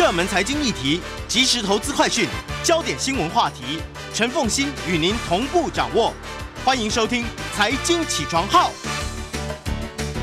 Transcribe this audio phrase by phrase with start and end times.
[0.00, 2.26] 热门财经议题、即时投资快讯、
[2.64, 3.82] 焦点新闻话题，
[4.14, 6.10] 陈凤欣与您同步掌握。
[6.64, 7.22] 欢迎收听
[7.54, 8.70] 《财经起床号》。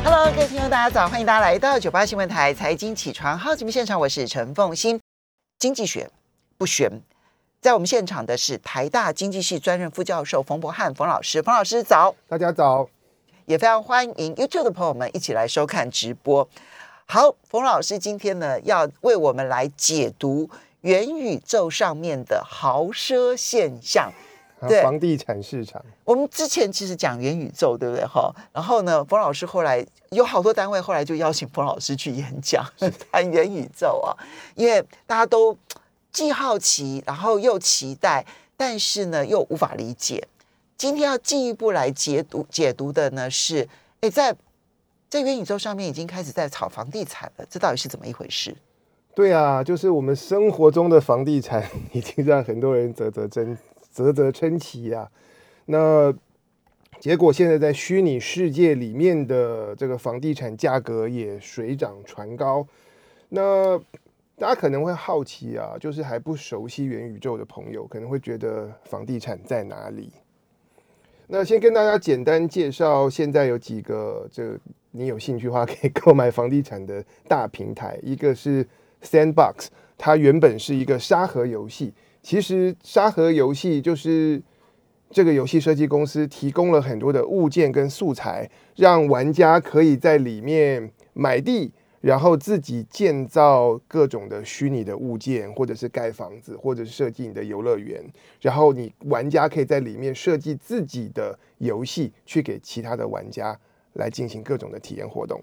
[0.03, 4.99] Hello，各位听众，大家早，欢迎大家来到九八新闻台财经起床号节目现场，我是陈凤欣。
[5.59, 6.09] 经济学
[6.57, 7.03] 不悬，
[7.61, 12.89] 在我们现场的是台大经济系专任副教授冯博翰冯老师，冯老师早，大家早。
[13.45, 16.49] 也非常欢迎 YouTube 的朋友们一起来收看直播。
[17.09, 20.49] 好，冯老师今天呢要为我们来解读
[20.81, 24.11] 元宇宙上面的豪奢现象。
[24.67, 28.29] 对啊房地产市场，我们之前其实讲元宇宙，对不对哈？
[28.51, 32.65] 然后呢，冯老师后来有好多单位后来就邀请冯老师去演讲，
[33.09, 34.11] 谈元宇宙啊，
[34.55, 35.57] 因为大家都
[36.11, 38.25] 既好奇，然后又期待，
[38.57, 40.27] 但是呢又无法理解。
[40.75, 43.69] 今天要进一步来解读解读的呢是，
[44.01, 44.35] 哎，在
[45.09, 48.55] 在元宇宙上面已经开始在炒房地产了，这到底是怎么一回事？
[49.15, 53.57] 对啊，就是我们生活中的房地产 已经让很多人啧啧称
[53.91, 55.09] 啧啧称奇啊。
[55.65, 56.13] 那
[56.99, 62.67] 结果现在在虚拟世界里面的这个房地产价格也水涨船高。
[63.29, 63.77] 那
[64.37, 70.11] 大家可能会好奇啊，就是还不熟悉元宇宙的朋友，可能会觉得房地产在哪里？
[71.25, 74.57] 那先跟大家简单介绍，现在有几个这
[74.91, 78.65] 你有兴趣的话可以购买房地产的大平台，一个是
[79.03, 81.93] Sandbox，它原本是一个沙盒游戏。
[82.21, 84.41] 其实沙盒游戏就是
[85.09, 91.71] 这个游戏设计公司提供了很多的物件跟素材，让玩家可以在里面买地，
[92.01, 98.03] 然后自己建造各种的虚拟的物件，或者是盖房子，或者是设计你的游乐园。
[98.41, 103.57] 然后你玩家可以在里面设计自己的游戏，去给其他的玩家
[103.97, 105.39] 来进行各种的体验活动。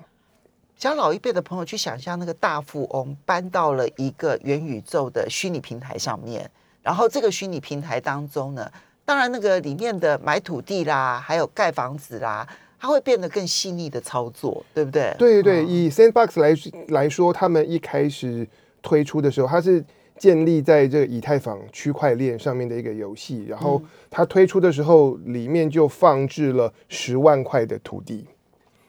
[0.76, 6.50] 像老一辈的朋友去想象那个大富翁搬到了一个元宇宙的虚拟平台上面，
[6.82, 8.68] 然后这个虚拟平台当中呢，
[9.04, 12.46] 当然那个里面的买土地啦，还有盖房子啦，
[12.78, 15.14] 它会变得更细腻的操作，对不对？
[15.16, 16.54] 对对对，嗯以 Sandbox 来
[16.88, 18.46] 来说，他们一开始
[18.82, 19.82] 推出的时候，它是
[20.18, 28.26] 建立在这个以太坊区块链上面的一个游戏，然后它推出的时候，里面就放置了十万块的土地，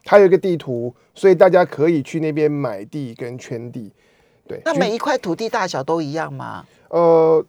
[0.05, 3.91] 它有一个地图，所以大家可以去那边买地跟圈地。
[4.47, 6.65] 对，那每一块土地大小都一样吗？
[6.89, 7.43] 呃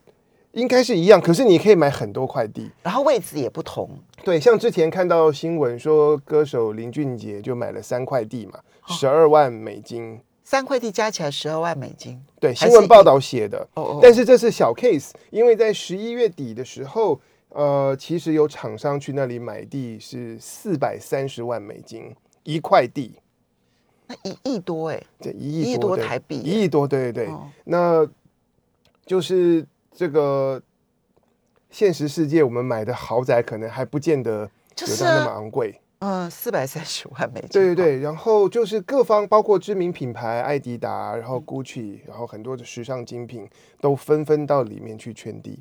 [0.53, 2.71] 应该是一样，可是你可以买很多块地。
[2.83, 3.91] 然后位置也不同，
[4.25, 10.19] 对，像之前看到新闻说，歌手林俊杰就买了三块地嘛，十二万美金。
[10.43, 12.19] 三块地加起来十二万美金。
[12.41, 13.69] 对，新闻报道写的。
[13.75, 22.11] 哦哦，但是这是小 case，因为在十一月底的时候，呃，其实有厂商去那里买地是四百三十万美金
[22.47, 23.19] 一块地，
[24.07, 27.33] 那一亿多哎、这一一亿多台币一亿多，对对对。
[27.33, 28.09] 哦那
[29.05, 30.61] 就是这个
[31.71, 35.81] 现实世界，我们买的豪宅可能还不见得就是有到那么啊，昂贵。
[36.01, 37.49] 嗯，四百三十万美金。
[37.51, 43.49] 对对对，然后就是各方，包括知名品牌艾迪达，然后 GUCCI，然后很多的时尚精品
[43.81, 45.61] 都纷纷到里面去圈地。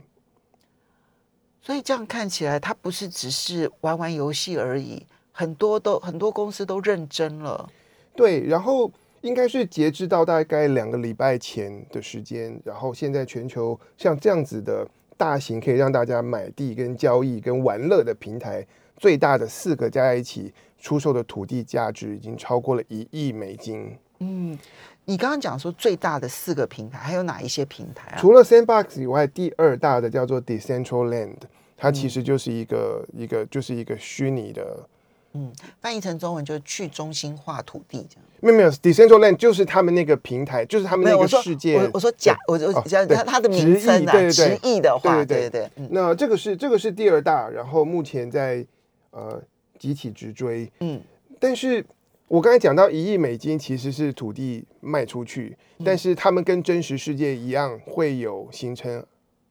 [1.62, 5.06] 所以这样看起来，它不是只是玩玩游戏而已，
[5.38, 7.70] 很多都很多公司都认真了。
[8.16, 14.88] 对，然后应该是截至到大概两个礼拜前的时间，然后现在全球像这样子的
[15.18, 23.94] 大型可以让大家买地、跟交易、跟玩乐的平台，最大的四个加在一起出售的土地价值已经超过了一亿美金。
[24.20, 24.58] 嗯，
[25.04, 28.18] 你刚刚讲说最大的四个平台，还有哪一些平台啊？
[28.18, 31.36] 除了 Sandbox 以外，第二大的叫做 Decentraland，
[31.76, 34.88] 它其实就是一个、一个就是一个虚拟的。
[35.80, 38.26] 翻译成中文就是去中心化土地这样。
[38.42, 41.78] 没有没有，Decentraland 就是他们那个平台，就是他们，那个世界。
[41.78, 43.18] 我我说假，我我哦讲对。
[43.18, 44.32] 它它的名直译称啊，对对对。
[44.32, 45.70] 直译的话，对对对。
[45.90, 48.64] 那这个是这个是第二大，然后目前在
[49.12, 49.42] 呃
[49.80, 51.02] 集体直追，嗯。
[51.40, 51.84] 但是
[52.28, 55.84] 我刚才讲到一亿美金其实是土地卖出去，嗯。
[55.84, 59.04] 但是他们跟真实世界一样会有形成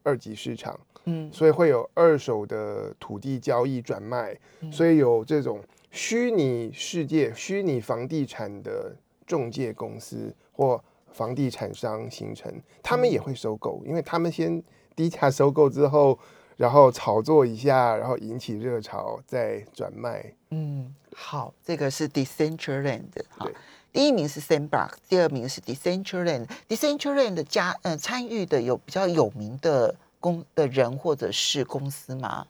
[0.04, 1.28] 二级市场，嗯。
[1.32, 4.70] 所以会有二手的土地交易转卖，嗯。
[4.70, 5.58] 所以有这种
[5.94, 8.92] 虚拟世界、虚拟房地产的
[9.24, 10.82] 中介公司或
[11.12, 12.52] 房地产商形成，
[12.82, 14.60] 他们也会收购，因为他们先
[14.96, 16.18] 低价收购之后，
[16.56, 20.34] 然后炒作一下，然后引起热潮，再转卖。
[20.50, 23.48] 嗯，好，这个是 Decentraland 哈。
[23.92, 26.48] 第一名是 Sandbox，第二名是 Decentraland。
[26.68, 32.44] Decentraland 的加呃参与的有比较有名的公的人或者是公司吗？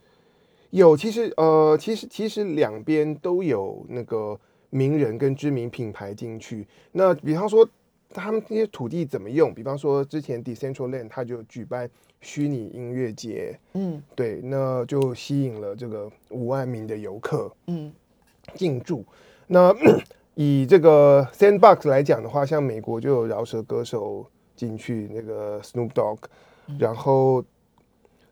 [0.74, 4.36] 有，其实呃，其实其实两边都有那个
[4.70, 6.66] 名人跟知名品牌进去。
[6.90, 7.68] 那比方说，
[8.10, 9.54] 他们这些土地怎么用？
[9.54, 11.88] 比方说之前 Decentraland 它就举办
[12.20, 17.92] 虚拟音乐节，嗯对，那就吸引了这个五万名的游客嗯
[18.54, 19.04] 进驻。
[19.46, 19.72] 那
[20.34, 26.18] 以这个 Sandbox 来讲的话，像美国就有饶舌歌手进去，那个 Snoop Dogg，
[26.80, 27.44] 然后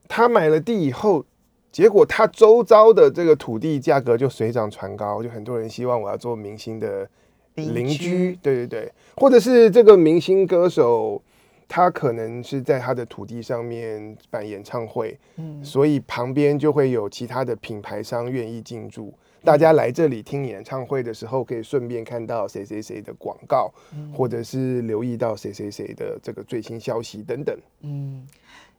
[0.08, 1.24] 他买了地以后，
[1.72, 7.08] 结果他周遭的这个土地价格就水涨船高，就很多人希望我要做明星的
[7.54, 11.20] 邻居，对对对，或者是这个明星歌手，
[11.66, 19.12] 他可能是在他的土地上面办演唱会，嗯所以旁边就会有其他的品牌商愿意进驻。
[19.44, 23.72] 大家来这里听演唱会的时候，可以顺便看到谁谁谁的广告，
[24.14, 27.58] 或者是留意到谁谁谁的这个最新消息等等。
[27.80, 28.24] 嗯，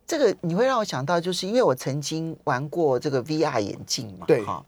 [0.06, 4.64] 这个你会让我想到，就是因为我曾经玩过这个 VR 眼镜嘛，对哈。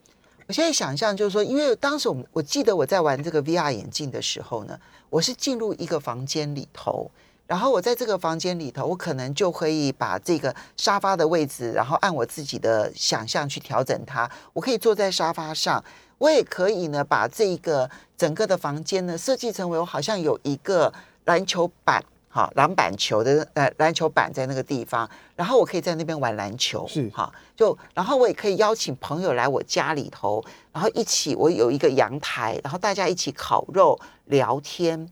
[0.48, 4.80] 我现在想象就是说，因为当时我们我记得我在玩这个 VR 眼镜的时候呢，
[5.10, 7.10] 我是进入一个房间里头，
[7.48, 14.30] 然后我在这个房间里头，我可能就可以把这个沙发的位置，然后按我自己的想象去调整它。
[14.54, 15.84] 我可以坐在沙发上，
[16.20, 20.94] 我也可以呢把这个整个的房间呢设计成为我好像有一个
[21.26, 22.04] 篮球板。
[22.36, 30.44] 好，篮板球的呃篮球板在那个地方，然后我可以在那边玩篮球，是哈，就然后我也可以邀请朋友来我家里头，
[30.74, 35.10] 然后一起我有一个阳台，然后大家一起烤肉聊天。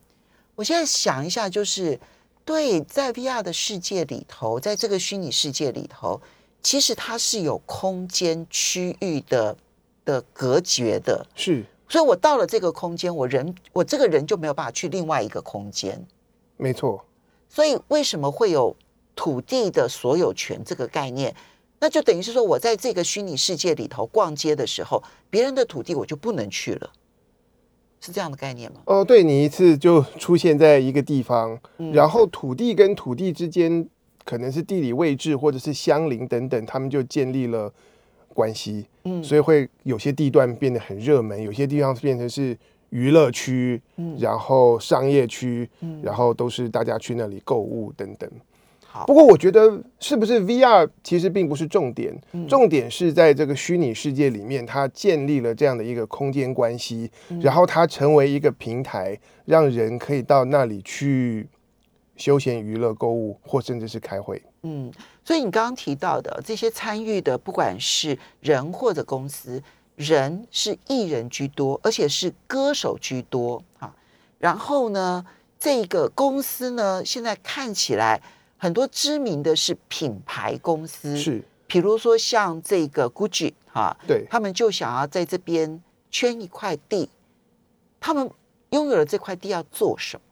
[0.56, 1.98] 我现在想一下，就是
[2.44, 6.22] 对，在 VR 的世界里头，在这个虚拟世界里头，
[6.62, 9.56] 其实它是有空间区域的
[10.04, 16.06] 的隔绝的，是，所以我到了这个空间，我人我这个人就没有办法去另外一个空间。
[16.58, 17.02] 没错。
[17.54, 18.76] 所以为什么会有
[19.16, 21.32] 土地的所有权这个概念？
[21.80, 26.90] 那就等于是说，我在这个虚拟世界里头逛街的时候，别人的土地我就不能去了，
[28.02, 28.80] 是这样的概念吗？
[28.86, 31.60] 哦，对你一次就出现在一个地方，
[31.94, 33.88] 然后土地跟土地之间
[34.26, 37.72] 可能是地理位置或者是相邻等等，他们就建立了
[38.30, 42.58] 关系，嗯所以会有些地段变得很热门，有些地方变成是
[42.94, 44.16] 娱乐区，嗯。
[44.20, 46.00] 然后商业区，嗯。
[46.04, 48.30] 然后都是大家去那里购物等等。
[48.86, 49.06] 好。
[49.08, 52.48] 不过我觉得是不是 VR 其实并不是重点，嗯。
[52.48, 57.42] 重点是在这个虚拟世界里面，它建立了这样的一个空间关系，嗯。
[57.42, 61.48] 然后它成为一个平台，让人可以到那里去
[62.16, 64.40] 休闲娱乐、购物，或甚至是开会。
[64.66, 64.90] 嗯，
[65.26, 69.62] 所以你刚刚提到的这些参与的，不管是人或者公司，
[69.96, 73.96] 人是艺人居多，而且是歌手居多啊。
[74.40, 75.26] 然后呢，
[75.60, 78.22] 这个公司呢，现在看起来
[78.58, 85.82] 很多知名的是品牌公司，是，比如说像这个 GUCCI 哈、对，他们就想要在这边
[86.12, 87.10] 圈一块地，
[88.00, 88.30] 他们
[88.72, 90.24] 拥有了这块地要做什么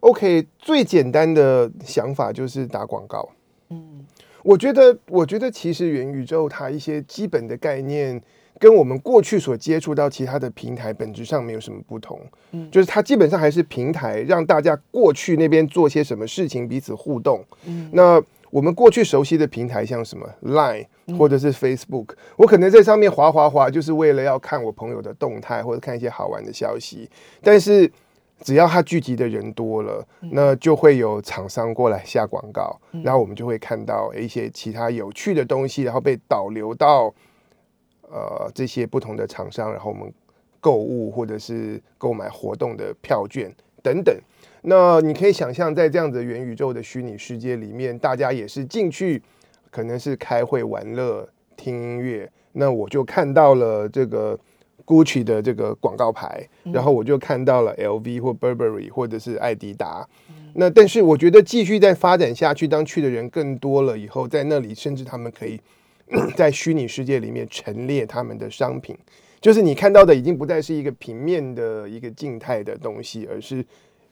[0.00, 3.28] ？OK，最简单的想法就是打广告。
[3.70, 4.06] 嗯
[4.42, 8.22] 我觉得，我觉得其实元宇宙它一些基本的概念，
[8.58, 12.20] 跟我们过去所接触到其他的平台本质上没有什么不同。
[12.52, 17.44] 嗯就是它基本上还是平台，让大家过去那边做些什么事情，彼此互动。
[17.66, 20.86] 嗯那我们过去熟悉的平台，像什么 Line
[21.18, 27.10] 或者是 Facebook，、我可能在上面滑滑滑，就是为了要看我朋友的动态或者看一些好玩的消息。
[27.42, 27.90] 但是
[28.40, 37.12] 只要它聚集的人多了，那就会有厂商过来下广告，然后我们就会看到一些其他有趣的东西，然后被导流到
[38.10, 40.12] 呃这些不同的厂商，然后我们
[40.60, 44.14] 购物或者是购买活动的票券等等。
[44.62, 49.22] 那你可以想象，在这样子元宇宙的虚拟世界里面，大家也是进去，
[49.70, 52.30] 可能是开会、玩乐、听音乐。
[52.52, 54.38] 那我就看到了这个
[54.86, 60.08] Gucci 的这个广告牌，然后我就看到了 LV 或 Burberry 或者是艾迪达。
[60.54, 65.60] 那但是我觉得继续再发展下去，当去的人更多了以后，在那里甚至他们可以
[66.36, 68.96] 在虚拟世界里面陈列他们的商品，
[69.40, 73.64] 就是你看到的已经不再是一个平面的一个静态的东西，而是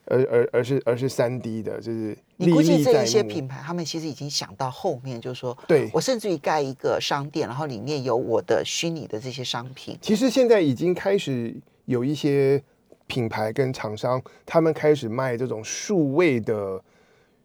[0.05, 9.97] 而而而是而是三 D 的，就是你估计这一些品牌，他们其实已经想到后面，就是说，对我甚至于盖一个商店，然后里面有我的虚拟的这些商品。
[10.01, 12.61] 其实现在已经开始有一些
[13.07, 16.83] 品牌跟厂商，他们开始卖这种数位的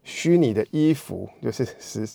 [0.02, 2.09] 虚拟的衣服，就是实。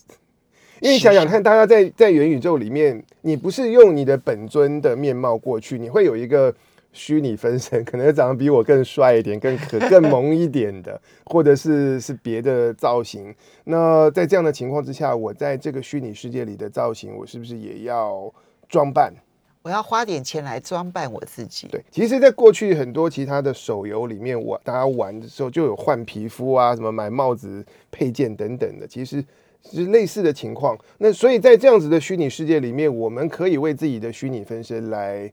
[0.83, 6.53] 因为想想看，大家在在元宇宙里面，你不是用你的本尊的面貌过去，你会有一个
[6.91, 13.33] 虚拟分身，可能长得比我更帅一点、更可、更萌一点的，或者是是别的造型。
[13.63, 18.29] 那在这样的情况之下，我在这个虚拟世界里的造型，我是不是也要
[18.67, 19.13] 装扮？
[19.61, 21.69] 我要花点钱来装扮我自己。
[21.71, 29.23] 对，其实，在过去很多其他的手游里面，我大家玩的时候就有换皮肤啊，什么买帽子、配件等等的，其实
[29.71, 30.77] 是类似的情况。
[30.97, 35.31] 那所以在这样子的虚拟世界里面，我们可以为自己的虚拟分身来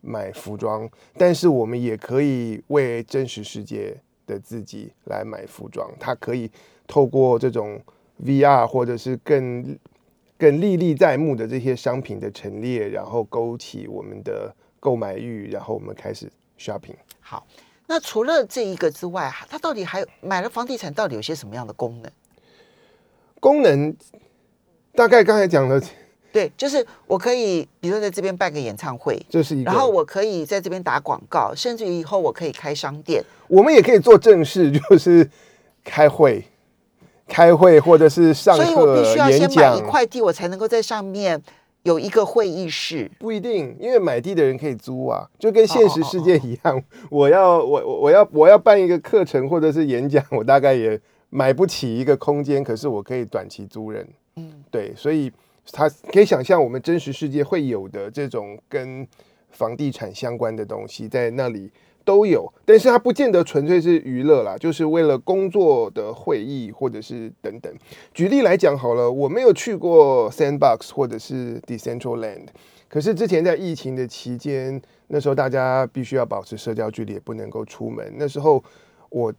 [0.00, 3.96] 买服装，但是我们也可以为真实世界
[4.26, 5.90] 的自己来买服装。
[5.98, 6.50] 它可以
[6.86, 7.80] 透过这种
[8.24, 9.78] VR 或者是更
[10.38, 16.96] 更历历在目的这些商品的陈列，然后勾起我们的购买欲，然后我们开始 shopping。
[17.20, 17.46] 好，
[17.86, 22.10] 那除了这一个之外，它到底还买了房地产到底有些什么样的功能？
[23.42, 23.92] 功能
[24.94, 25.82] 大概刚才讲的，
[26.32, 33.20] 对，就是我可以，比如说在这边办个演唱会，这是一个，然后我可以在这边打广告，甚至于以后我可以开商店。
[33.48, 35.28] 我们也可以做正事，就是
[35.82, 36.44] 开会、
[37.26, 39.80] 开会或者是上所以我必须要先买讲一。
[39.80, 41.42] 块地，我才能够在上面
[41.82, 43.10] 有一个会议室。
[43.18, 46.80] 不一定，因为买地的人可以租啊，就跟现实世界一样。
[47.10, 51.00] 我要我我我要我要办一个课程或者是演讲，我大概也
[51.34, 54.06] 买不起一个空间，可是我可以短期租人。
[54.36, 55.32] 嗯，对，所以
[55.72, 59.06] 他可以想象我们真实世界会有的这种跟
[59.50, 61.70] 房地产相关的东西，在那里
[62.04, 67.72] 都有，但是它不见得纯粹是娱乐啦，就是为了工作的会议或者是等等。
[68.12, 72.48] 举例来讲好了，我没有去过 Sandbox 或者是 Decentraland，
[72.88, 78.12] 可是之前在疫情的期间，那时候大家必须要保持社交距离，也不能够出门。
[78.16, 78.62] 那时候
[79.10, 79.32] 我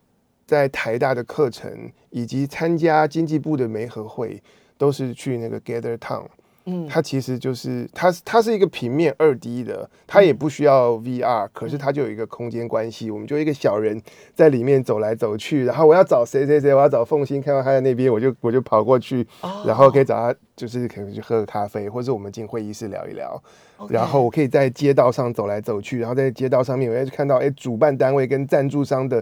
[0.46, 4.42] 在台大的课程以及参加经济部的媒合会，
[4.78, 6.26] 都是去那个 Gather Town。
[6.66, 14.02] 嗯，它其实就是它它是一个平面二 D 的，它也不需要 VR，可是它就有一个空间关系，我们就一个小人
[14.34, 19.66] 在里面走来走去，然后我要找谁谁谁，我要找凤欣，看到他在那边，我就我就跑过去，哦。
[19.68, 23.44] 然后可以找他，就是可能去喝个咖啡，或者我们进会议室聊一聊，
[23.90, 29.22] 然后我可以在街道上走来走去，然后在街道上面，我要看到哎，主办单位跟赞助商的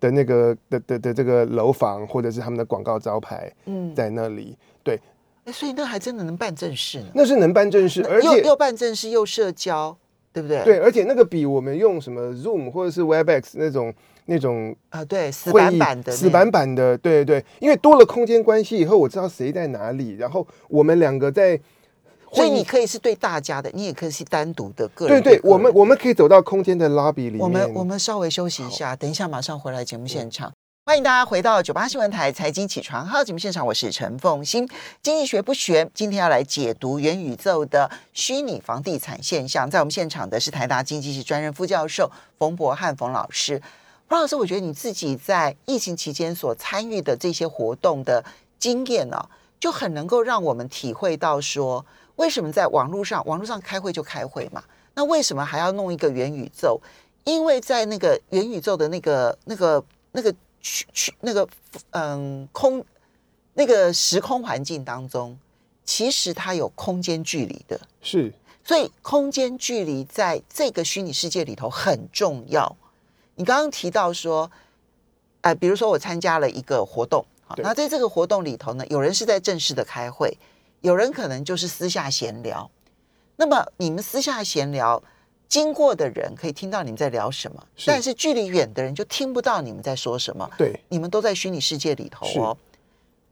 [0.00, 4.98] 的那个的的的这个楼房，或者是他们的广告招牌嗯，在那里，对，
[5.44, 9.96] 哎所以那还真的能办正事呢，那是能办正事，而且又又办正事又社交，
[10.32, 10.64] 对不对？
[10.64, 13.92] 对，而且那个比我们用什么 Zoom 或者是 WebEx 那种
[14.26, 21.60] 那种啊，对，死板板的，死板板的，对对对，因为多了空间关系以后，我知道谁在哪里，然后我们两个在
[22.32, 30.52] 所以你可以是对大家的，你也可以是单独的个人对对，我们我们可以走到空间的 lobby 里面，我们我们稍微休息一下，等一下马上回来节目现场。
[30.86, 34.68] 欢迎大家回到九八新闻台财经起床号节目现场，我是陈凤欣。
[35.02, 39.70] 经济学不学，今天要来解读元宇宙的虚拟房地产现象。
[39.70, 43.60] 在我们现场的是台大经济系专任副教授冯博翰冯老师。
[44.08, 48.24] 冯老师，我觉得你自己在疫情期间所参与的这些活动的
[48.58, 49.28] 经验呢、
[49.60, 51.84] 就很能够让我们体会到说，
[52.16, 54.64] 为什么在网络上网络上开会就开会嘛？
[54.94, 56.80] 那为什么还要弄一个元宇宙？
[57.24, 61.46] 因为在那个元宇宙的那个、那个、那个区区那个
[61.90, 62.84] 嗯空
[63.52, 65.38] 那个时空环境当中，
[65.84, 68.32] 其实它有空间距离的，是
[68.64, 72.74] 所以空间距离在这个虚拟世界里头很重要。
[73.36, 74.50] 你刚刚提到说，
[75.42, 80.38] 呃，比如说我参加了一个活动，好，那在这个活动里头呢，有人是在正式的开会，
[80.82, 82.70] 有人可能就是私下闲聊。
[83.34, 85.02] 那么你们私下闲聊，
[85.48, 90.48] 经过的人可以听到你们在聊什么，是但是距离远的人就听不到你们在说什么。
[90.56, 92.56] 对你们都在虚拟世界里头哦。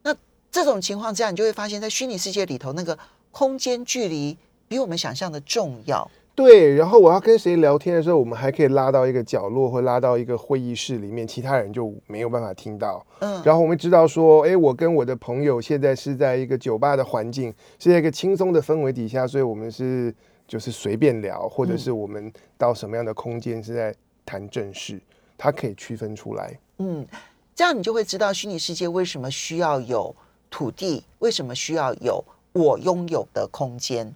[0.03, 0.13] 那
[0.51, 2.99] 这种情况之下，你就会发现，在虚拟世界里头，那个
[3.31, 6.11] 空间距离比我们想象的重要。
[6.39, 13.05] 对，然后我要跟谁聊天的时候，我们还可以拉到一个角落，或拉到一个会议室里面，其他人就没有办法听到。
[13.19, 20.15] 嗯，然后我们知道说，哎，我跟我的朋友现在是在一个酒吧的环境，是在一个轻松的氛围底下，所以我们是
[20.47, 23.93] 就是随便聊，或者是我们到什么样的空间是在
[24.25, 25.01] 谈正事，
[25.37, 26.57] 它可以区分出来。
[26.79, 27.05] 嗯，
[27.53, 30.15] 这样你就会知道虚拟世界为什么需要有
[30.49, 34.15] 土地，为什么需要有我拥有的空间。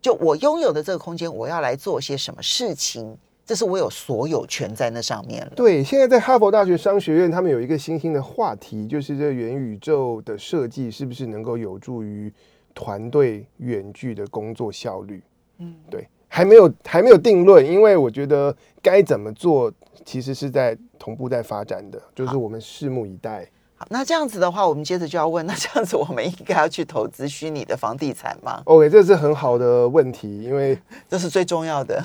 [0.00, 5.52] 就我拥有的这个空间，我要来做些什么事情，这是我有所有权在那上面了。
[5.54, 12.32] 对，现在在哈佛大学商学院，他们有一个新兴的话题，就是这元宇宙的设计是不是能够有助于
[12.74, 15.22] 团队远距的工作效率？
[15.58, 19.70] 嗯，对，还没有还没有定论，因为我觉得该怎么做，
[20.04, 23.46] 其实是在同步在发展的，就是我们拭目以待。
[23.80, 32.04] 好，那这样子的话，我们接着就要问，那这样子我们应该要去投资虚拟的房地产吗？OK，这是很好的问题，因为这是最重要的。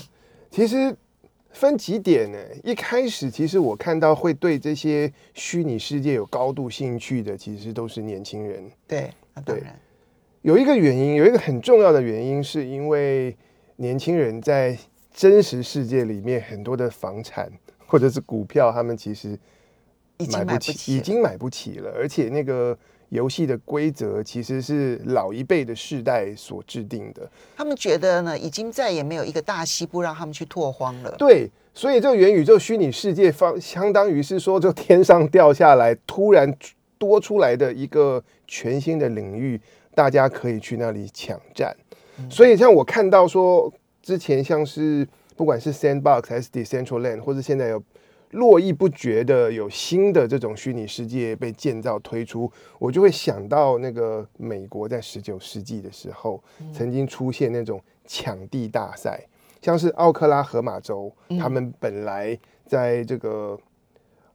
[0.50, 0.96] 其实
[1.51, 2.38] 分几点呢？
[2.63, 8.63] 一开始其实我看到会对这些虚拟世界有高度兴趣的，其实都是年轻人。
[8.88, 9.77] 对，那当对然，
[10.44, 13.36] 有一个原因，有一个很重要的原因，是因为
[13.75, 14.77] 年轻人在
[15.13, 17.51] 真实世界里面很多的房产
[17.86, 19.38] 或者是股票，他们其实
[20.18, 22.78] 已经买不起，已经买不起了，而且那个
[23.10, 27.30] 游戏的规则其实是老一辈的世代所制定的。
[27.58, 31.12] 他们觉得呢，已经再也没有一个大西部让他们去拓荒了。
[31.18, 36.54] 对，所以这个元宇宙虚拟世界方，相当于是说，就天上掉下来，突然
[36.98, 39.60] 多出来的一个全新的领域，
[39.94, 41.76] 大家可以去那里抢占。
[42.30, 45.06] 所以像我看到说，之前像是
[45.36, 47.84] 不管是 Sandbox 还是 Decentraland，或者现在有。
[48.36, 59.25] 络绎不绝的有新的这种虚拟世界被建造推出，我就会想到那个美国在十九世纪的时候曾经出现那种抢地大赛，
[59.62, 63.58] 像是奥克拉荷马州，他们本来在这个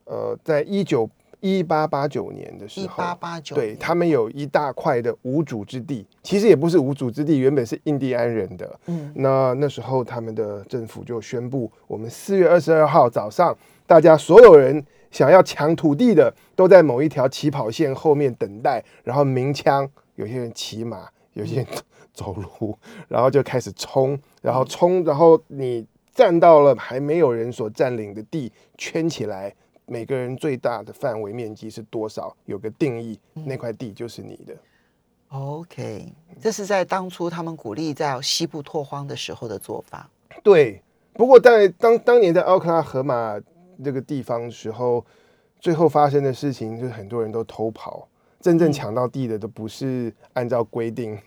[0.04, 1.09] 呃，在一九
[1.40, 8.80] 一八八九年的时候，一八八九，对他们有一大块的无主之地，其实也不是无主之地，原本是印第安人的。
[8.87, 13.56] 嗯，那那时候他们的政府就宣布，我们四月二十二号早上。
[13.87, 19.90] 大家所有人想要抢土地的，都在某一条起跑线后面等待，然后鸣枪。
[20.14, 21.66] 有些人骑马，有些人
[22.12, 22.78] 走路，
[23.09, 29.52] 然后就开始冲，然后冲，然后你站到了还没有人所占领的地，圈起来，
[29.90, 32.32] 每个人最大的范围面积是多少？
[32.44, 34.56] 有个定义，那块地就是你的。
[35.28, 40.09] OK，这是在当初他们鼓励在西部拓荒的时候的做法。
[40.44, 40.80] 对，
[41.14, 43.40] 不过在当当年在奥克拉荷马。
[43.82, 45.02] 这个地方时候，
[45.59, 48.06] 最后发生的事情就是很多人都偷跑，
[48.38, 51.18] 真正抢到地的都不是按照规定，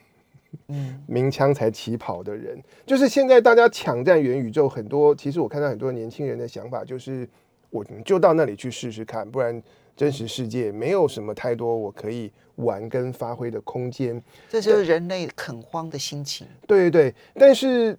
[0.68, 2.62] 嗯， 鸣枪才起跑的人。
[2.86, 7.28] 就是现在大家抢占元宇宙，很多其实我看到很多年轻人的想法就是，
[7.74, 9.62] 我就到那里去试试看，不然
[9.98, 14.24] 真实世界没有什么太多我可以玩跟发挥的空间。
[14.48, 16.48] 这就是人类垦荒的心情。
[16.66, 17.98] 对对对，但是。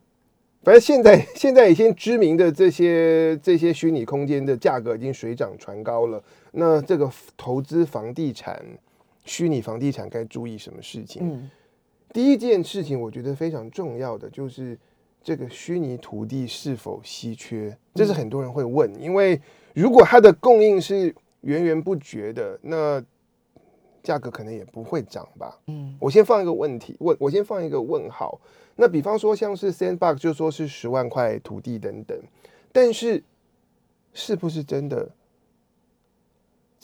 [0.63, 6.25] 反正现在现在已经知名的这些这些虚拟空间的价格已经水涨船高了。
[6.53, 8.65] 那这个投资房地产、
[9.27, 11.21] 虚拟房地产该注意什么事情？
[11.23, 11.51] 嗯，
[12.15, 14.75] 第一件事情我觉得非常重要的就是
[15.25, 18.95] 这个虚拟土地是否稀缺，这是很多人会问。
[19.01, 19.41] 因为
[19.73, 23.03] 如果它的供应是源源不绝的，那
[24.03, 25.59] 价格可能也不会涨吧？
[25.67, 28.39] 嗯，我先放一个问题问，我先放一个问号。
[28.77, 32.21] 那比方说，像是 Sandbox 就说是十万块土地等等，
[32.71, 33.23] 但是
[34.13, 35.09] 是不是真的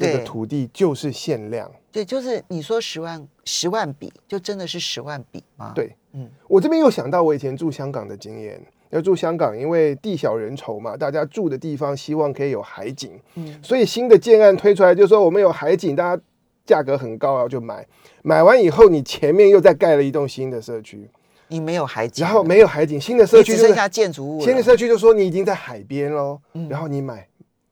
[0.00, 1.70] 这个土地就是限量？
[1.92, 5.72] 对，就是你说十万十万笔，就真的是十万笔吗？
[5.74, 8.60] 对，嗯，我这边又想到我以前住香港的经验，
[8.90, 16.22] 要住香港，因为地小人稠嘛，大家住的地方希望可以有海景，嗯，所以新的建案推出来就说我们有海景，大家
[16.64, 17.86] 价格很高，然后就买，
[18.22, 21.10] 买完以后你前面又再盖了一栋新的社区。
[21.48, 24.40] 你没有海景，然后没有海景，新的社区只剩下建筑物。
[24.40, 27.26] 新的社区就说你已经在海边喽，然后你买，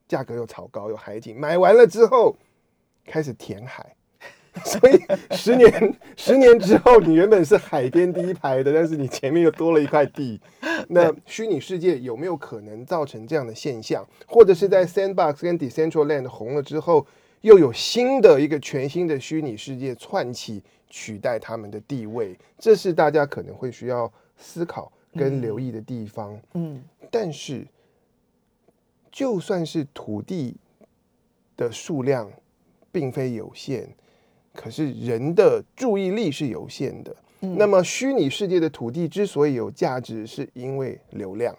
[0.08, 2.34] 价格又炒高，有海景，买完了之后
[3.04, 3.94] 开始填海，
[4.64, 5.00] 所以
[5.36, 10.40] 十年十年之后，你原本是海边第一排的，但是你前面又多了一块地。
[10.88, 14.04] 那虚拟世界有没有可能造成这样的现象？
[14.26, 17.06] 或者是在 Sandbox 跟 Decentraland 红了之后，
[17.42, 20.62] 又有新的一个全新的虚拟世界窜起？
[20.90, 26.40] 取代他们的地位，这是大家可能会需要思考跟留意的地方。
[26.54, 27.62] 嗯，但是
[29.18, 30.54] 就算是土地
[31.56, 32.30] 的数量
[32.92, 33.84] 并非有限，
[34.54, 37.16] 可是人的注意力是有限的。
[37.40, 41.52] 那么，虚拟世界的土地之所以有价值，是因为流量；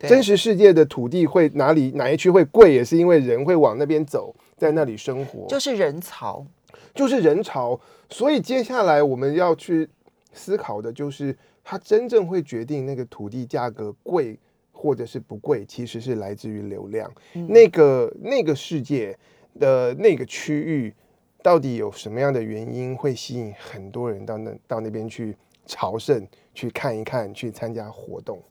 [0.00, 6.46] 真实世界的土地会哪里哪一区会贵，也是因为人会往那边走，在那里生活，就是人潮。
[6.94, 9.88] 就是人潮，所以接下来我们要去
[10.34, 14.38] 思考的就是，它真正会决定那个土地价格贵
[14.76, 17.10] 或者是不贵，其实是来自于流量。
[17.48, 19.18] 那个那个世界
[19.58, 20.94] 的那个区域，
[21.42, 25.34] 到底有什么样的原因会吸引很多人到那到那边去
[25.64, 28.42] 朝圣、去看一看、去参加活动？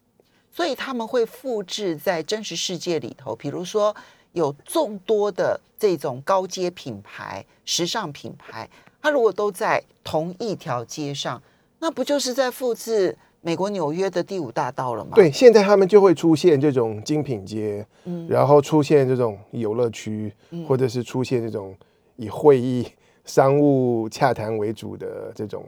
[0.52, 3.96] 所以他们会复制在真实世界里头，比如说。
[4.36, 8.70] 有众多的这种高阶品牌、时尚品牌，
[9.02, 11.42] 它如果都在同一条街上，
[11.80, 15.12] 那不就是在复制美国纽约的第五大道了嘛？
[15.14, 20.34] 对，现在他们就会出现这种精品街，嗯，然后出现这种游乐区，
[20.68, 21.76] 或者是出现这种
[22.16, 22.88] 以会议、
[23.24, 25.64] 商务洽谈为主的这种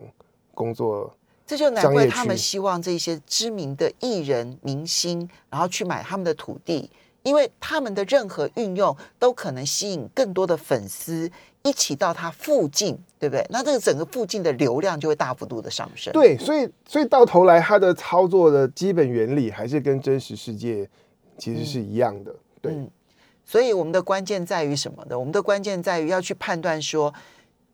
[0.55, 1.13] 工作。
[1.45, 6.89] 这就难怪他们希望这些知名的艺人、明星，然后去买他们的土地。
[7.27, 11.29] 因为他们的任何运用都可能吸引更多的粉丝
[11.61, 13.45] 一起到他附近，对不对？
[13.49, 16.13] 那这个整个附近的流量就会大幅度的上升。
[16.13, 20.89] 对，所以所以到头来，它的操作的基本原理还是跟真实世界
[21.37, 22.33] 其实是一样的。
[22.61, 22.89] 对，嗯
[23.43, 25.19] 所以我们的关键在于什么呢？
[25.19, 27.13] 我们的关键在于要去判断说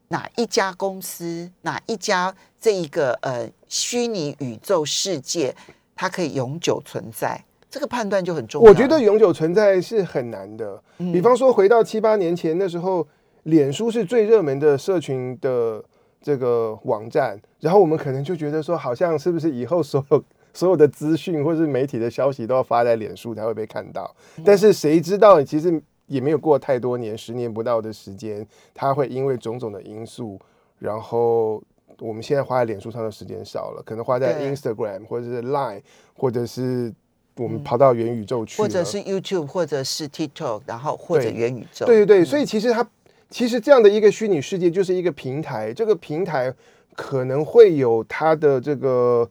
[0.07, 5.55] 哪一家公司、哪一家这一个呃虚拟宇宙世界，
[5.95, 8.69] 它可以永久存在，这个判断就很重要。
[8.69, 10.79] 我觉得永久存在是很难的。
[10.99, 13.07] 嗯比方说，回到七八年前那时候，
[13.45, 15.83] 脸书是最热门的社群的
[16.21, 24.15] 这个网站，然后我们可能就觉得说，好像是不是以后所有 所有的资讯或是媒体的消息都要发在脸书才会被看到？
[24.37, 30.39] 嗯但是谁知道，其实也没有过太多年，十年不到的时间，它会因为种种的因素，
[30.77, 31.59] 然后。
[31.99, 35.79] 我们现在花在脸书上的时间少了，可能花在 Instagram 或者是 Line，
[36.17, 36.91] 或者是
[37.35, 41.85] 我们跑到元宇宙去了，或者是 YouTube，或者是 TikTok，然后或者元宇宙。
[41.85, 42.87] 对对对，所以其实它
[43.29, 46.53] 其实这样的一个虚拟世界就是一个平台，这个平台
[46.95, 49.29] 可能会有它的这个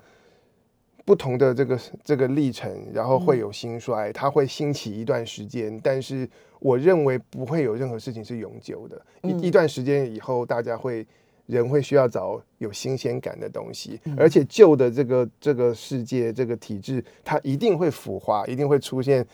[1.04, 11.06] 不同的这个这个历程，然后会有兴衰，它会兴起一段时间，但是我认为不会有任何事情是永久的，一一段时间以后，大家会。
[11.52, 19.26] 人会需要找有新鲜感的东西，而且旧的这个这个世界这个体制，它一定会腐化，一定会出现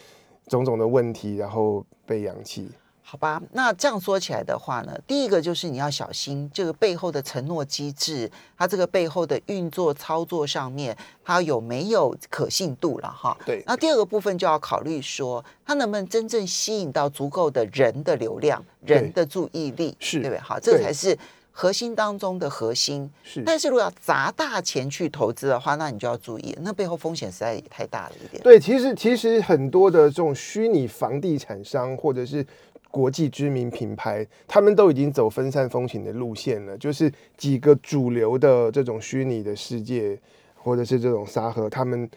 [0.46, 2.68] 种种的问题，然后被扬弃。
[3.00, 13.34] 好吧，那这样说起来的话呢，第一个就是你要小心这个背后的承诺机制，它这个背后的运作操作上面，它有没有可信度了哈？
[13.46, 20.40] 对那第二个部分就要考虑说，它能不能真正吸引到足够的人的流量、人的注意力，是对不对？
[20.40, 21.16] 好，这个才是
[21.60, 23.10] 核心当中的核心。
[23.24, 28.40] 是，但是如果要砸大钱去投资的话，那你就要注意，那背后风险实在也太大了一点。
[28.44, 32.46] 对，其实其实很多的这种虚拟房地产商或者是
[32.92, 40.16] 国际知名品牌，他们都已经走分散风险的路线了，就是几个主流的这种虚拟的世界
[40.54, 42.08] 或者是这种沙盒，他们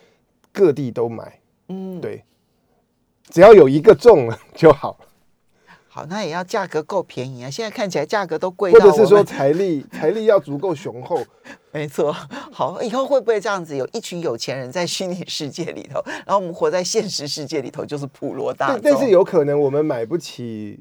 [0.52, 2.24] 各地都买，嗯，对，
[3.32, 5.00] 只要有一个中了就好，
[6.02, 7.50] 好，那也要价格够便宜啊！
[7.50, 11.24] 现在看起来价格都贵到或者是说财力财力要足够雄厚，
[11.72, 12.12] 没错，
[12.52, 13.78] 好，以后会不会这样子？
[13.78, 18.82] 有一群有钱人在虚拟世界里头，然后我们活在现实世界里头，就是普罗大众。
[18.82, 20.80] 但但是有可能我们买不起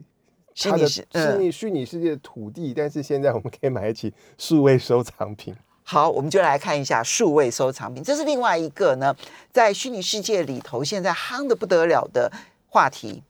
[0.54, 5.54] 虚拟世嗯拟虚拟世界的土地，但是现在我们可以买得起数位收藏品。
[5.82, 9.14] 好，我们就来看一下数位收藏品，这是另外一个呢，
[9.52, 12.32] 在虚拟世界里头现在夯的不得了的
[12.68, 13.22] 话题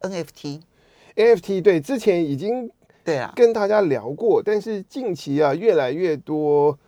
[0.00, 0.62] ，NFT。
[1.18, 2.70] NFT 对，之前已经
[3.04, 6.78] 对啊，跟大家聊过，但是近期啊，越来越多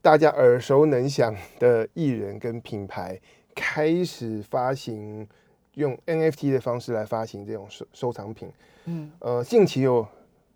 [0.00, 3.20] 大家耳熟能详的艺人跟品牌
[3.54, 5.28] 开始发行
[5.74, 8.48] 用 NFT 的方式来发行这种收收藏品。
[8.86, 10.06] 嗯，呃，近期有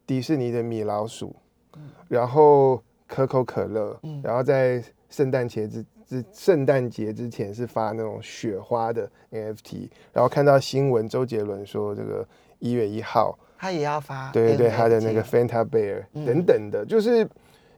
[0.07, 1.37] 迪士尼的米老鼠，
[1.77, 1.91] 嗯。
[2.09, 4.23] 然后可口可乐，嗯。
[4.25, 12.27] 然后在圣诞节之之圣诞节之前是发那种雪花的 NFT，然后看到新闻，周杰伦说这个
[12.59, 13.39] 一月一号。
[13.59, 14.31] 他也要发。
[14.33, 17.29] 对对对，他的那个 Fanta Bear 嗯等等的，就是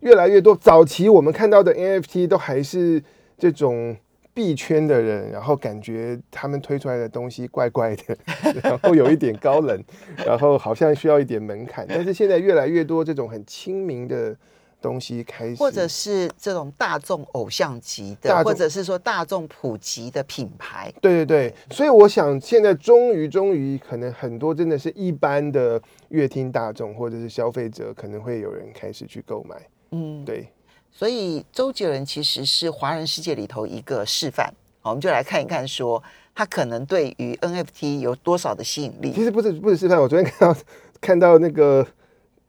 [0.01, 0.55] 越来越多。
[0.55, 3.03] 早期我们看到的 NFT 都还是
[3.39, 3.97] 这种
[4.35, 8.17] 币圈的人，然后感觉他们推出来的东西怪怪的，
[8.63, 9.83] 然后有一点高冷，
[10.27, 11.87] 然后好像需要一点门槛。
[11.89, 14.37] 但是现在越来越多这种很亲民的
[14.81, 29.57] 东西开始，或者是这种大众偶像级的，或者是说大众普及的品牌，对对对，所以我想现在终于终于，可能很多真的是一般的乐听大众或者是消费者，可能会有人开始去购买。
[29.91, 30.49] 嗯，对，
[30.91, 34.53] 所以周杰伦其实是华人世界里头一个示范。
[34.83, 36.03] 好，我们就来看一看，说
[36.35, 39.13] 他可能对于 NFT 有多少的吸引力。
[39.13, 40.61] 其实不是不是示范，我昨天看到
[41.01, 41.87] 看到那个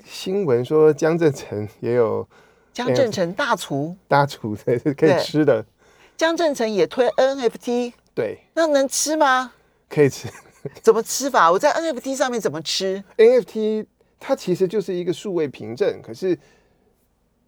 [0.05, 2.27] 新闻说江正成也有
[2.73, 5.65] 江正成大厨，大厨的是可以吃的，
[6.15, 9.53] 江正成也推 NFT，对，那能吃吗？
[9.89, 10.27] 可以吃。
[10.81, 11.51] 怎么吃法？
[11.51, 13.85] 我在 NFT 上面怎么吃？NFT
[14.19, 16.37] 它其实就是一个数位凭证，可是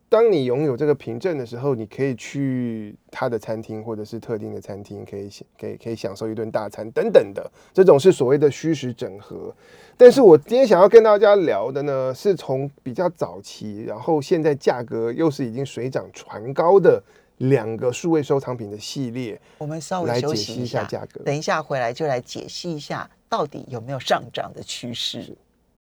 [0.10, 9.56] 当你拥有这个凭证的时候，你可以去他的餐厅或者是特定的餐厅，可以可以可以享受一顿大餐等等的，这种是所谓的虚实整合。
[9.96, 17.02] 但是我今天想要跟大家聊的呢，是从比较早期，然后现在价格又是已经水涨船高的
[17.38, 21.24] 两个数位收藏品的系列，我们稍微休来解析息一下，一下价格。
[21.24, 25.36] 等一下回来就来解析一下到底有没有上涨的趋势。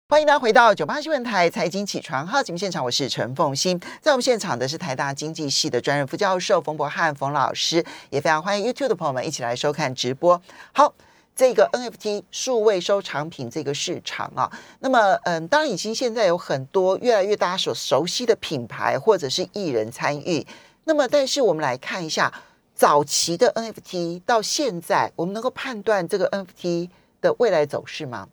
[0.10, 10.40] 欢迎大家回到九八新闻台财经起床号节目现场，我是陈凤欣，在我们现场的是台大经济系的专任副教授冯博翰冯老师，也非常欢迎 YouTube 的朋友们一起来收看直播。
[10.72, 10.94] 好，
[11.36, 14.52] 这个 NFT 数位收藏品这个市场啊。
[14.80, 20.46] 那么，嗯，当然已经现在有很多越来越大家所熟悉的品牌或者是艺人参与。
[20.86, 22.34] 那么，但是我们来看一下
[22.76, 26.90] 早期的 NFT 到现在，我们能够判断这个 NFT
[27.22, 28.28] 的未来走势吗？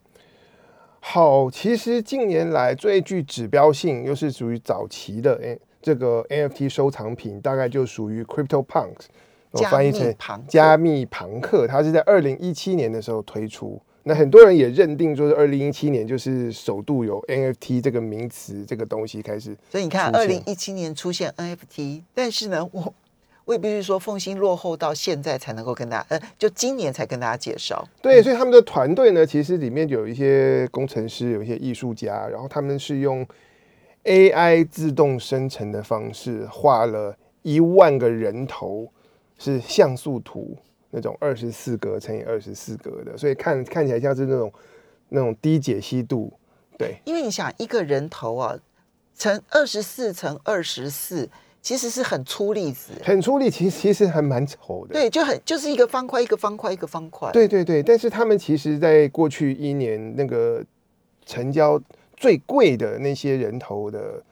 [1.03, 9.07] 好，其实近年来最具指标性，又是属于早期的，哎，这个 NFT 收藏品，大概就属于 Crypto Punks，
[9.53, 10.15] 我翻译成
[10.49, 13.81] 加密朋克，它是在二零一七年的时候推出。
[14.03, 19.57] 那很多人也认定，说是二零一七年就是首度有 NFT 这个名词这个东西开始。
[19.71, 22.95] 所以你看，二零一七年出现 NFT，但是呢，我。
[23.47, 27.85] 我也必须说，凤新落后到现在才能够跟大家，呃，就今年才跟大家介绍。
[28.01, 33.27] 对，所以他们的团队呢，其实里面有一些工程师，有一些艺术家，然后他们是用
[34.05, 38.87] AI 自动生成的方式画了一万个人头，
[39.41, 40.57] 是像素图
[40.91, 44.53] 那种二十四格乘以二十四格的，所以看看起来像是那种
[45.09, 46.33] 那种低解析度。
[46.79, 48.57] 对，因为你想一个人头啊，
[49.17, 51.29] 乘二十四乘二十四。
[51.63, 54.95] 其实是很粗粒子，很粗粒，其实其实还蛮丑的。
[54.95, 57.31] 对，就很就是一个方块，一个方块，一个方块。
[57.33, 60.65] 对对对，但是他们其实在过去一年那个
[61.27, 61.79] 成交
[62.17, 64.23] 最贵的那些人头的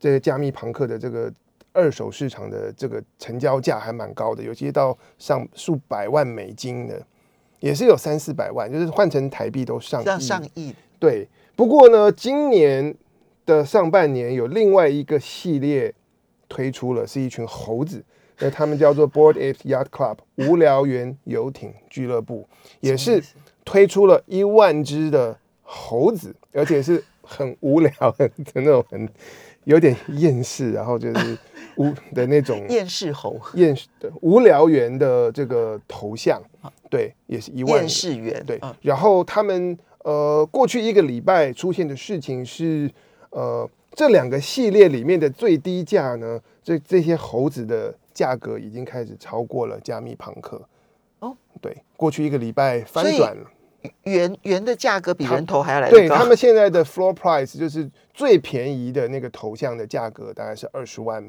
[0.00, 1.30] 这个加密朋克的这个
[1.76, 7.00] 二手市场的这个成交价还蛮高的，有些到上数百万美金的，
[7.60, 10.74] 也是有三四百万，就是换成台币都上上亿。
[10.98, 12.94] 对，不过呢，今年
[13.44, 15.94] 的上半年有另外一个系列。
[16.48, 18.00] 推出了是一群猴子，
[18.38, 23.20] 那他们叫做 Board Apes Yacht Club 无聊猿游艇俱乐部，也是
[23.64, 29.08] 推出了一万只的猴子，而且是很无聊的那种，很
[29.64, 31.36] 有点厌世，然后就是
[31.76, 36.42] 无的那种厌世猴，厌世的无聊猿的这个头像，
[36.90, 38.60] 对，也是一万厌世猿，对。
[38.82, 42.90] 然后他们呃，过去一个礼拜出现的事情是
[43.30, 43.68] 呃。
[43.94, 50.60] 这两个系列里面的最低价呢，这这些猴子的价格已经开始超过了加密朋克。
[51.20, 53.50] 哦，对，过去一个礼拜翻转了，
[54.02, 61.26] 圆圆的价格比人头还要来对他们现在的 floor price 就是最便宜的那个头像的价格大概是二十万。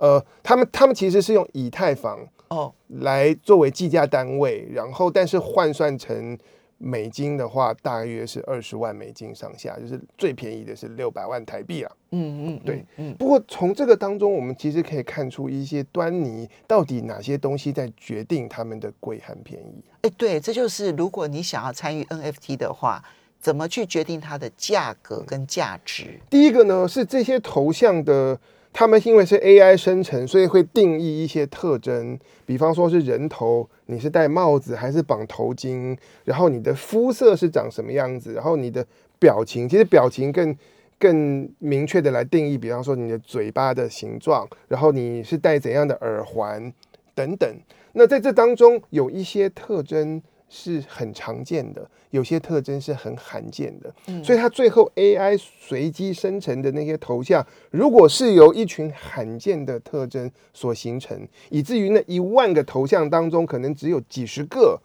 [0.00, 6.36] 呃，他们他们其实是用以太坊哦来作为计价单位，然后但是换算成。
[6.82, 11.92] 美金的话，大约是二十万美金上下，就是最便宜的是六百万台币啊。
[12.12, 13.14] 嗯嗯，对，嗯。
[13.18, 19.84] 不过从这个当中，我们其实可以看出一些端倪，到底哪些东西在决定他们的贵和便宜？
[20.00, 23.04] 哎，对，这就是如果你想要参与 NFT 的话，
[23.38, 26.18] 怎么去决定它的价格跟价值？
[26.30, 28.40] 第一个呢，是这些头像的。
[28.72, 38.86] 他们因为是 AI 生成，所以会定义一些特征，比方说是人头，你是戴帽子还是绑头巾，然后你的肤色是长什么样子，然后你的
[39.18, 40.56] 表情，其实表情更
[40.98, 46.72] 更明确的来定义，比方说你的嘴巴的形状，然后你是戴怎样的耳环
[47.14, 47.48] 等等。
[47.92, 50.22] 那在这当中有一些特征。
[50.52, 64.78] 是很常见的，有些特征是很罕见的，所以它最后 AI 随机生成的那些头像，如果是由一群罕见的特征所形成，以至于那一万个头像当中，可能只有几十个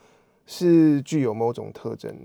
[0.45, 2.15] 是具有某种特征。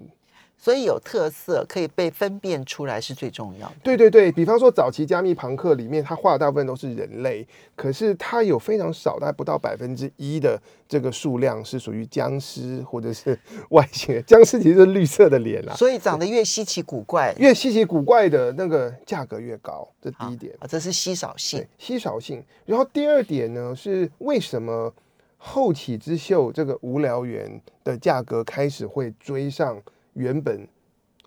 [0.62, 3.74] 所以有特色可以被分辨出来是最重要的。
[3.82, 13.38] 对对对，比方说早期加密朋克里面，他画的大部分都是人类，可是他有非常少，大概不到百分之一的这个数量是属于僵尸或者是
[13.70, 14.22] 外星人。
[14.26, 19.88] 僵尸其实是绿色的脸啊，所以长得越稀奇古怪，越稀奇古怪的那个价格越高。
[20.02, 22.44] 这第一点啊，这是稀少性，稀少性。
[22.66, 24.92] 然后第二点呢，是为什么
[25.38, 29.80] 后起之秀这个无聊猿的价格开始会追上？
[30.14, 30.66] 原本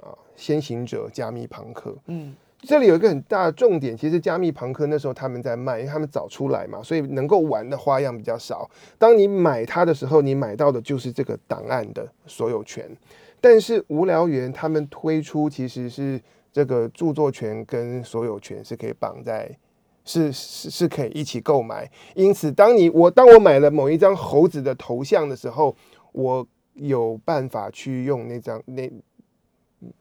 [0.02, 8.70] 啊，先行者加密朋克，嗯，这里有一个很大的重点，其实加密朋克那时候他们在卖，因为他们早出来嘛，所以能够玩的花样比较少。
[8.98, 12.90] 当你买它的时候，你买到的就是这个档案的所有权。
[13.40, 19.50] 但是无聊猿他们推出其实是这个著作权跟所有权是可以绑在，
[20.06, 21.90] 是是是可以一起购买。
[22.16, 25.76] 因此，当你我当我买了某一张猴子的头像的时候，
[26.12, 26.46] 我。
[26.76, 28.92] 有办法去用那张那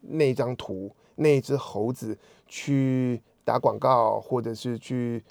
[0.01, 5.23] 那张图那只猴子去打广告，或者是去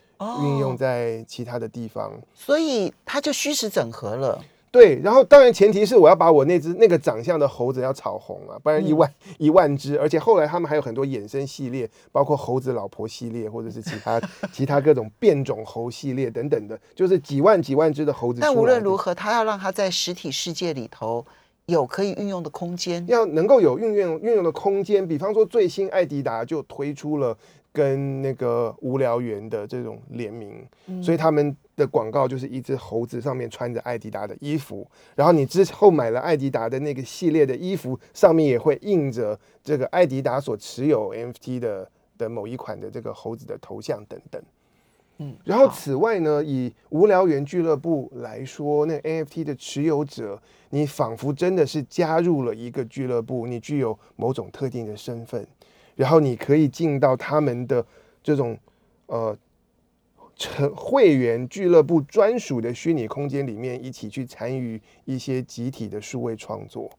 [0.44, 4.44] 运用在其他的地方，所以它就虚实整合了。
[4.72, 14.22] 对，然后当然前提是我要把我那只那个长相的猴子要炒红啊，不然一万一万只，而且后来他们还有很多衍生系列，包括猴子老婆系列，或者是其他
[14.54, 18.40] 其他各种变种猴系列等等的，就是几万几万只的猴子。
[18.40, 21.26] 但无论如何，他要让它在实体世界里头
[21.66, 23.06] 有可以运用的空间。
[23.08, 25.06] 要能够有运用运用的空间。
[25.06, 27.38] 比方说，最新艾迪达就推出了
[27.74, 30.66] 跟那个无聊猿的这种联名，
[31.04, 41.90] 所以他们的广告就是一只猴子上面穿着艾迪达的衣服，然后你之后买了艾迪达的那个系列的衣服，上面也会印着这个艾迪达所持有 NFT 的
[42.20, 44.40] 的某一款的这个猴子的头像等等。
[45.18, 55.46] 嗯，然后此外呢，以无聊猿俱乐部来说，那 NFT 的持有者，你仿佛真的是加入了一个俱乐部，你具有某种特定的身份，
[55.96, 57.86] 然后你可以进到他们的
[58.24, 58.58] 这种
[59.08, 59.38] 呃
[60.42, 66.90] 成会员俱乐部专属的虚拟空间里面，一起去参与一些集体的数位创作。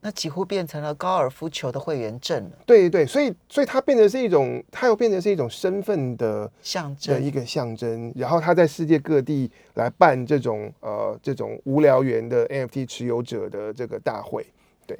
[0.00, 14.44] 那几乎变成了高尔夫球的会员证了，对对，所以所以它变成是一种，它又变成是一种身份的象征的一个象征，然后他在世界各地来办这种呃这种无聊园的 NFT 持有者的这个大会。
[14.86, 14.98] 对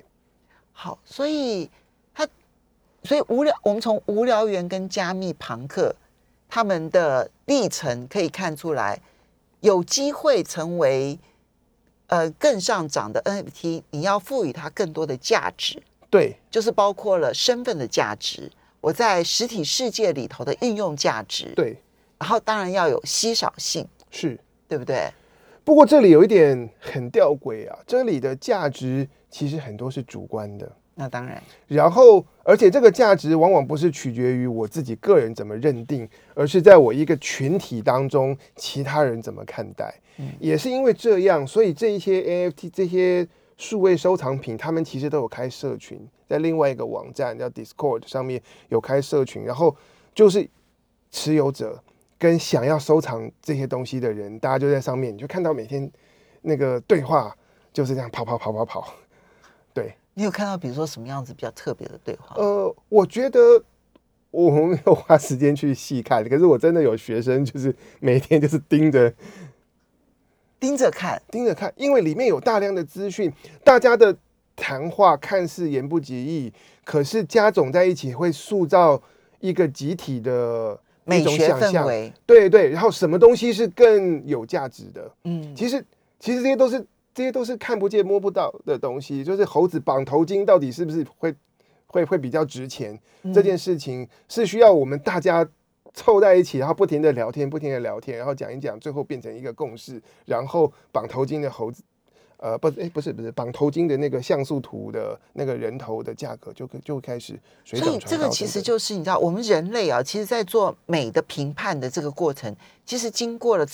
[0.71, 1.69] 好，所以
[2.15, 2.29] 他，
[3.03, 5.97] 所以无聊，我们从无聊猿跟加密朋克
[6.51, 9.01] 他们的历程可以看出来，
[9.61, 11.19] 有机会成为
[12.09, 16.37] 呃更上涨的 NFT，你要赋予它更多的价值，对。
[16.51, 21.81] 就是包括了身份的价值，我在实体世界里头的应用价值，对。
[22.19, 24.39] 然后当然要有稀少性，是。
[24.69, 25.11] 对不对？
[25.65, 39.95] 不过这里有一点很吊诡啊，这里的价值其实很多是主观的，那当然，然后而且这个价值往往不是取决于我自己个人怎么认定，而是在我一个群体当中其他人怎么看待。
[40.39, 49.75] 也是因为这样，所以这一些 NFT 这些数位收藏品，他们其实都有开社群，在另外一个网站叫 Discord 上面有开社群，然后
[50.15, 50.47] 就是
[51.11, 51.83] 持有者
[52.19, 55.91] 跟想要收藏这些东西的人，大家就在上面，你就看到每天
[56.43, 57.35] 那个对话
[57.73, 58.95] 就是这样跑跑跑跑跑。
[60.21, 62.37] 对，你有看到比如说什么样子比较特别的对话？
[62.37, 63.41] 呃，我觉得
[64.31, 69.13] 我没有花时间去细看，可是我真的有学生就是每天就是盯着
[70.61, 73.33] 盯着看，盯着看，因为里面有大量的资讯，
[73.65, 74.15] 大家的
[74.55, 76.53] 谈话看似言不及义，
[76.85, 79.03] 可是加总在一起会塑造
[79.41, 81.85] 一个集体的一种美学想象。
[81.85, 85.11] 氛围，对对，然后什么东西是更有价值的？
[85.25, 85.83] 嗯，其实
[86.19, 91.35] 其实这些都是这些都是看不见摸不到的东西，就是猴子绑头巾到底是不是会
[91.87, 92.99] 会会比较值钱？
[93.35, 95.47] 这件事情是需要我们大家
[95.93, 101.83] 凑在一起，然后不停的聊天，不停的聊天，然后讲一讲，最后变成一个共识，然后绑头巾的猴子。
[102.43, 113.67] 呃，不，哎，不是，不是，绑头巾的那个像素图的那个人头的价格就就开始水所以这个其实就是你知道，我们人类啊，其实在做美的评判的这个过程，其实经过了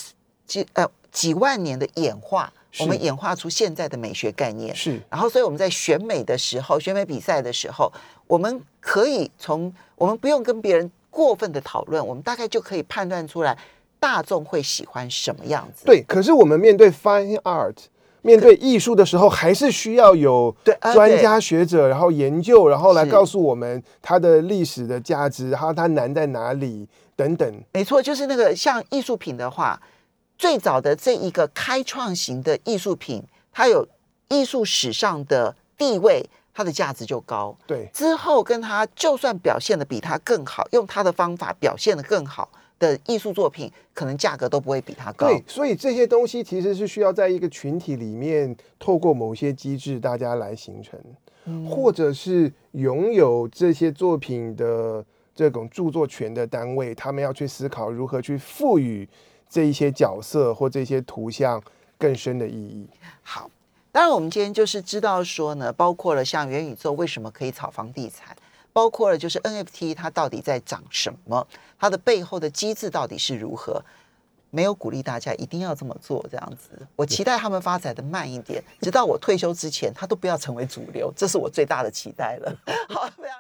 [0.47, 4.75] 几呃几万年的演化，我们演化出现在的美学概念。
[4.75, 7.93] 是然后，所以我们在选美的时候，选美比赛的时候，
[8.27, 13.57] 我们可以从我们不用跟别人过分的讨论，我们大概就可以判断出来
[13.99, 15.87] 大众会喜欢什么样子。
[15.87, 17.75] 对，可是我们面对 fine art，
[18.21, 20.55] 面对艺术的时候，还是需要有
[20.93, 27.63] 专家学者，然后研究，然后来告诉我们它的历史的价值，然后它难在哪里等等。
[27.73, 29.81] 没错，就是那个像艺术品的话，
[30.39, 33.23] 最早的这一个开创型的艺术品，
[33.53, 33.87] 它有
[34.29, 37.57] 艺术史上的地位，它的价值就高。
[37.67, 45.29] 对之后跟它就算表现的比它更好，用它的方法表现的更好的艺术作品，可能价格都不会比它高。
[45.29, 51.01] 对，所以这些东西其实是需要在一个群体里面，透过某些机制，大家来形成，
[51.67, 55.03] 或者是拥有这些作品的
[55.35, 59.09] 这种著作权的单位，他们要去思考如何去赋予
[59.49, 61.63] 这一些角色或这些图像
[61.99, 62.89] 更深的意义。
[63.23, 63.51] 好，
[63.93, 68.37] 当然我们今天就是知道说呢，包括了像元宇宙为什么可以炒房地产，
[68.73, 71.47] 包括了就是 NFT 它到底在涨什么，
[71.79, 73.83] 它的背后的机制到底是如何。
[74.51, 76.87] 没有鼓励大家一定要这么做，这样子。
[76.95, 82.57] 我期待他们发展的慢一点，直到我退休之前，它都不要成为主流，这是我最大的期待了。
[82.89, 83.35] 好，非常。